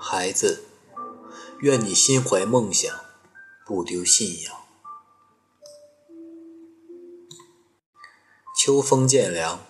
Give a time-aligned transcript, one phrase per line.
[0.00, 0.64] 孩子，
[1.60, 2.94] 愿你心怀梦想，
[3.66, 4.54] 不丢信仰。
[8.56, 9.66] 秋风渐凉，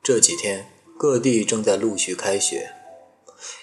[0.00, 2.72] 这几天各地正在陆续开学。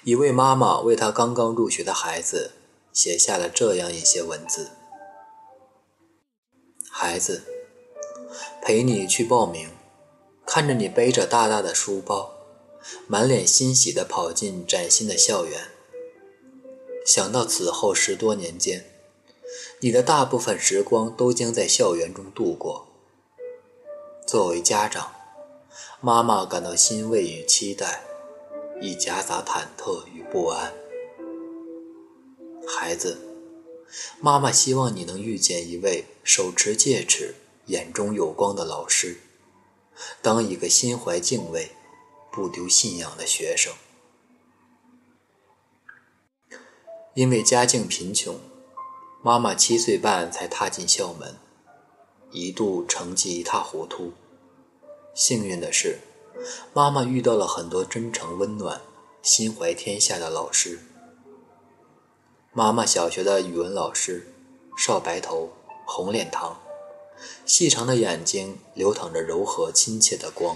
[0.04, 2.52] 一位妈妈为她刚刚入学的孩子
[2.92, 4.72] 写下了这样一些文字：
[6.90, 7.44] 孩子，
[8.62, 9.70] 陪你去报名，
[10.46, 12.34] 看着你背着大大的书包，
[13.08, 15.70] 满脸欣喜地跑进崭新的校园。
[17.14, 18.86] 想到此后十多年间，
[19.82, 22.88] 你的大部分时光都将在校园中度过。
[24.26, 25.12] 作为家长，
[26.00, 28.06] 妈妈感到欣慰与期待，
[28.80, 30.74] 亦夹杂忐忑与不安。
[32.66, 33.20] 孩子，
[34.22, 39.18] 妈妈希望你能遇见一位手持戒尺、眼中有光的老师，
[40.22, 41.72] 当一个心怀敬畏、
[42.32, 43.74] 不丢信仰的学生。
[47.14, 48.40] 因为家境贫穷，
[49.22, 51.36] 妈妈七岁半才踏进校门，
[52.32, 54.14] 一度成绩一塌糊涂。
[55.14, 56.00] 幸运的是，
[56.74, 58.80] 妈妈遇到了很多真诚、温暖、
[59.22, 60.80] 心怀天下的老师。
[62.54, 64.34] 妈妈小学的语文老师，
[64.78, 65.50] 少白头，
[65.86, 66.54] 红脸膛，
[67.46, 70.56] 细长的眼睛流淌着柔和亲切的光。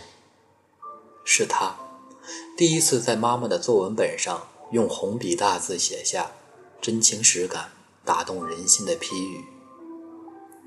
[1.26, 1.76] 是他，
[2.56, 6.32] 第一次在妈妈的作文本上用红笔大字写下
[6.82, 7.72] 真情实感、
[8.04, 9.46] 打动人心的批语。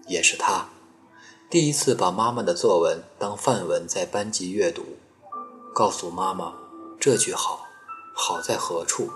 [0.07, 0.69] 也是他。
[1.51, 4.83] 第一次把妈妈的作文当范文在班级阅读，
[5.75, 6.55] 告诉妈妈
[7.01, 7.67] 这句好，
[8.15, 9.11] 好在何处？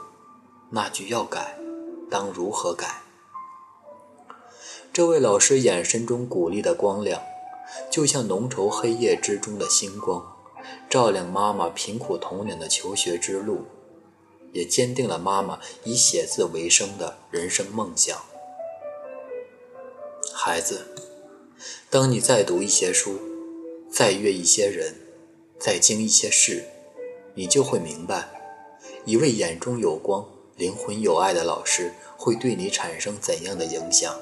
[0.71, 1.59] 那句要改，
[2.11, 3.03] 当如何改？
[4.93, 7.21] 这位老师眼神中鼓励的光亮，
[7.91, 10.37] 就像浓稠黑夜之中的星光，
[10.89, 13.65] 照亮妈妈贫苦童年的求学之路，
[14.53, 18.17] 也坚定了妈妈以写字为生的人生梦想。
[20.33, 20.87] 孩子。
[21.89, 23.21] 当你再读一些书，
[23.91, 24.95] 再阅一些人，
[25.61, 26.65] 再经一些事，
[27.35, 28.31] 你就会明白，
[29.05, 30.27] 一位眼中有光、
[30.57, 34.19] 灵魂有爱的老师会对你产生怎样的影响。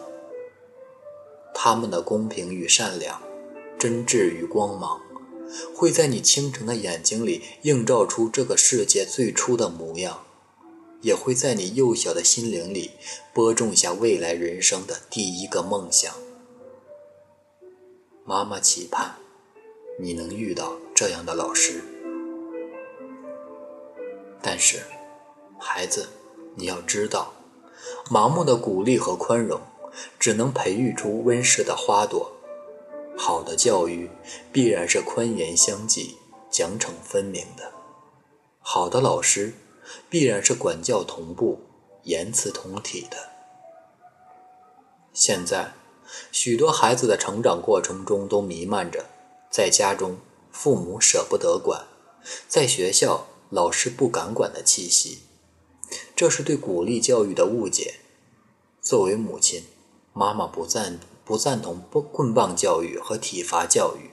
[1.55, 3.23] 他们的公平与善良，
[3.79, 5.01] 真挚与光芒，
[5.75, 10.25] 会在你清澄的眼睛里映照出这个世界最初的模样，
[11.03, 12.93] 也会在你幼小的心灵里
[13.33, 16.15] 播种下未来人生的第一个梦想。
[18.25, 19.17] 妈妈期盼
[19.99, 21.83] 你能遇到这样的老师，
[24.41, 24.83] 但是，
[25.59, 26.09] 孩子，
[26.55, 27.35] 你要知道，
[28.11, 29.61] 盲目的鼓励和宽容
[30.19, 32.40] 只能培育出温室的花朵。
[33.23, 34.09] 好的教育
[34.51, 36.17] 必然是宽严相济、
[36.51, 37.71] 奖惩分明的；
[38.61, 39.53] 好的老师
[40.09, 41.61] 必然是管教同步、
[42.05, 43.29] 言辞同体的。
[45.13, 45.75] 现在。
[46.33, 49.05] 许多孩子的成长过程中都弥漫着，
[49.49, 50.19] 在家中
[50.51, 51.87] 父母舍不得管，
[52.49, 55.21] 在学校老师不敢管的气息。
[56.17, 58.01] 这是对鼓励教育的误解。
[58.81, 59.63] 作为母亲，
[60.13, 61.81] 妈妈不赞同不赞同
[62.11, 64.11] 棍棒教育和体罚教育，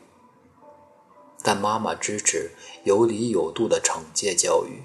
[1.41, 2.51] 但妈妈支持
[2.83, 4.83] 有理有度的惩戒教育。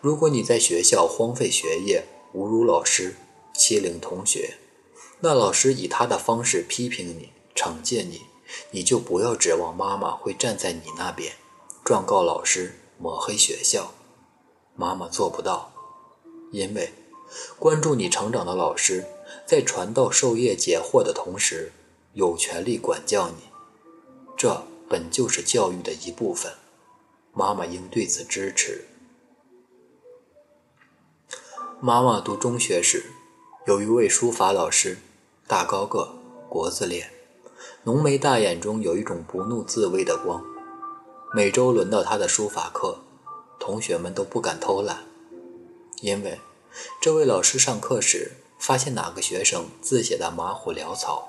[0.00, 3.16] 如果你在学校荒废学业、侮辱老师、
[3.52, 4.54] 欺凌同学，
[5.18, 8.22] 那老师以他的方式批评你、惩戒你，
[8.70, 11.32] 你就不要指望妈妈会站在你那边，
[11.84, 13.94] 状告老师、抹黑学校。
[14.76, 15.72] 妈妈做不到，
[16.52, 16.92] 因为
[17.58, 19.04] 关注你成长的老师，
[19.46, 21.72] 在传道授业解惑的同时，
[22.14, 23.44] 有权利管教你，
[24.36, 26.52] 这本就是教育的一部分。
[27.32, 28.84] 妈妈应对此支持。
[31.80, 33.04] 妈妈读中学时，
[33.66, 34.98] 有一位书法老师。
[35.46, 36.14] 大高个，
[36.50, 37.10] 国字脸，
[37.84, 40.44] 浓眉大眼中有一种不怒自威的光。
[41.32, 42.98] 每周轮到他的书法课，
[43.58, 45.04] 同学们都不敢偷懒，
[46.02, 46.38] 因为
[47.00, 51.28] 这位老师上课时发现哪个学生字写的马虎潦草，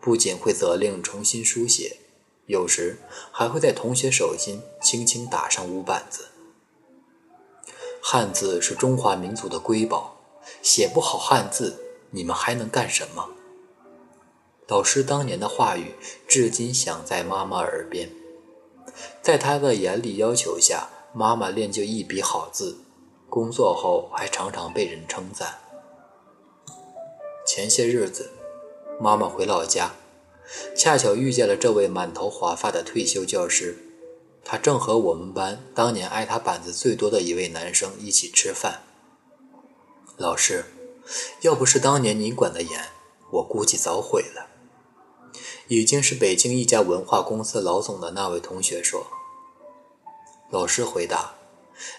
[0.00, 1.98] 不仅会责令重新书写，
[2.46, 2.98] 有时
[3.30, 6.28] 还会在同学手心轻轻打上五板子。
[8.02, 10.16] 汉字是中华民族的瑰宝，
[10.62, 13.30] 写不好汉字，你们还能干什么？
[14.66, 15.94] 老师当年的话语，
[16.26, 18.10] 至今响在妈妈耳边。
[19.22, 22.78] 在他的严厉要求下，妈妈练就一笔好字，
[23.28, 25.58] 工作后还常常被人称赞。
[27.54, 28.32] 前些日子，
[29.00, 29.94] 妈妈回老家，
[30.76, 33.78] 恰巧遇见了这位满头华发的退休教师。
[34.44, 38.82] 他正和我们班当年挨他板子最多的一位男生一起吃饭。
[40.16, 40.64] 老师，
[41.42, 42.88] 要不是当年您管得严，
[43.30, 44.48] 我估计早毁了。
[45.68, 49.06] 已经是北京一家文化公司老总的那位同学说。
[50.50, 51.36] 老师回答：“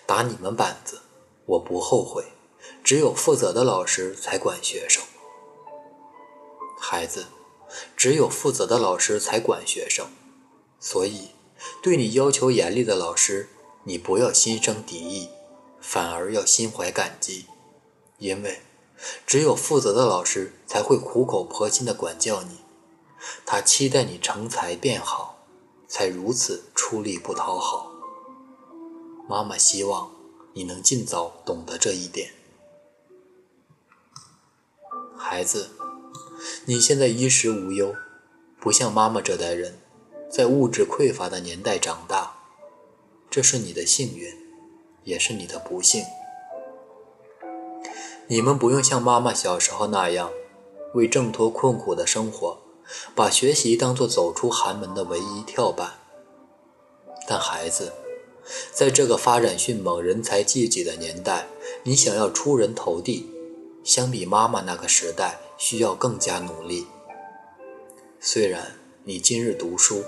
[0.05, 0.99] 打你们板子，
[1.45, 2.25] 我不后悔。
[2.83, 5.01] 只有负责的老师才管学生。
[6.87, 7.25] 孩子，
[7.97, 10.05] 只有负责的老师才管学生。
[10.79, 11.31] 所以，
[11.81, 13.49] 对你要求严厉的老师，
[13.85, 15.29] 你不要心生敌意，
[15.81, 17.47] 反而要心怀感激，
[18.19, 18.61] 因为
[19.25, 22.59] 只有负责的老师才会苦口婆心的管教你。
[23.47, 25.39] 他期待你成才变好，
[25.87, 27.91] 才如此出力不讨好。”
[29.27, 30.11] 妈妈希望
[30.53, 32.31] 你能尽早懂得这一点，
[35.17, 35.71] 孩子，
[36.65, 37.95] 你现在衣食无忧，
[38.59, 39.79] 不像妈妈这代人，
[40.29, 42.35] 在物质匮乏的年代长大，
[43.29, 44.33] 这是你的幸运，
[45.03, 46.03] 也是你的不幸。
[48.27, 50.31] 你们不用像妈妈小时候那样，
[50.93, 52.59] 为挣脱困苦的生活，
[53.13, 55.93] 把学习当作走出寒门的唯一跳板。
[57.27, 57.93] 但孩子。
[58.71, 61.47] 在这个发展迅猛、人才济济的年代，
[61.81, 63.27] 你想要出人头地，
[63.83, 66.87] 相比妈妈那个时代，需要更加努力。
[68.19, 70.03] 虽然你今日读书，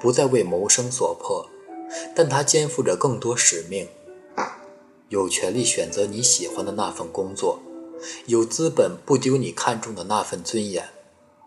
[0.00, 1.48] 不再为谋生所迫，
[2.14, 3.88] 但他肩负着更多使命，
[5.08, 7.60] 有权利选择你喜欢的那份工作，
[8.26, 10.88] 有资本不丢你看中的那份尊严，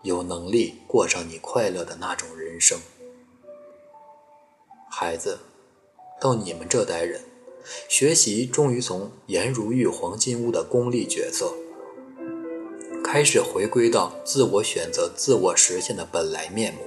[0.04, 2.80] 有能力过上你快乐的那种人生。
[4.90, 5.40] 孩子。
[6.18, 7.26] 到你们这代人，
[7.90, 11.54] 学习终于从颜如玉黄金屋的功利角色，
[13.06, 16.82] 开始回归到自我选择、自我实现的本来面目。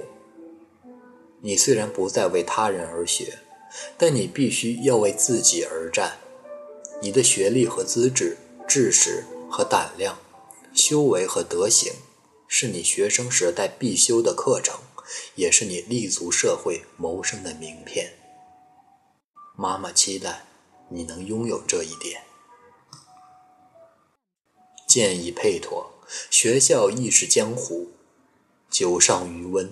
[1.39, 3.39] 你虽然不再为他人而学，
[3.97, 6.17] 但你必须要为自己而战。
[7.01, 8.37] 你的学历和资质、
[8.67, 10.19] 知识和胆量、
[10.73, 11.93] 修为和德行，
[12.49, 14.77] 是你学生时代必修的课程，
[15.35, 18.11] 也是你立足社会谋生的名片。
[19.55, 20.45] 妈妈期待
[20.89, 22.21] 你能拥有这一点。
[24.85, 25.89] 建议配妥，
[26.29, 27.89] 学校亦是江湖，
[28.69, 29.71] 酒上余温，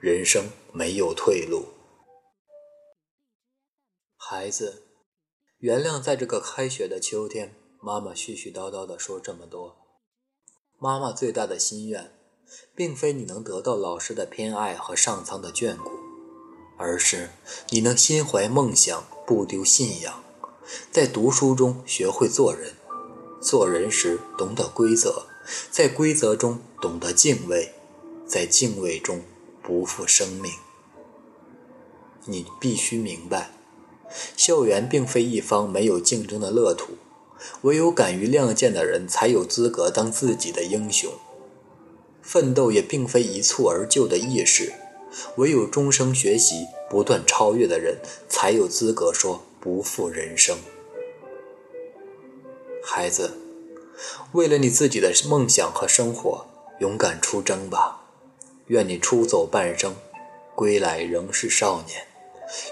[0.00, 1.66] 人生没有退路。
[4.16, 4.82] 孩子，
[5.58, 9.76] 原谅在这个开学的秋天，妈妈絮絮叨叨的说这么多。
[10.78, 12.12] 妈妈最大的心愿，
[12.74, 15.90] 并非你能得到老师的偏爱和上苍的眷顾。
[16.78, 17.30] 而是
[17.70, 20.22] 你能心怀梦想，不丢信仰，
[20.90, 22.74] 在读书中学会做人，
[23.40, 25.26] 做人时懂得规则，
[25.70, 27.72] 在规则中懂得敬畏，
[28.26, 29.22] 在敬畏中
[29.62, 30.52] 不负生命。
[32.24, 33.50] 你必须明白，
[34.36, 36.94] 校园并非一方没有竞争的乐土，
[37.62, 41.12] 唯有敢于亮剑的人才有资格当自己的英雄。
[42.22, 44.72] 奋斗也并非一蹴而就的意识。
[45.36, 50.58] 唯有终生学习、不断超越的人，才有资格说不负人生。
[52.82, 53.30] 孩子，
[54.32, 56.46] 为了你自己的梦想和生活，
[56.80, 58.02] 勇敢出征吧！
[58.66, 59.94] 愿你出走半生，
[60.54, 62.00] 归来仍是少年；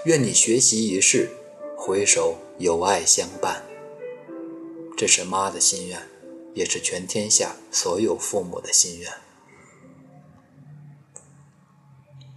[0.05, 1.29] 愿你学习一世，
[1.77, 3.63] 回首有爱相伴。
[4.97, 6.07] 这是妈的心愿，
[6.53, 9.11] 也是全天下所有父母的心愿。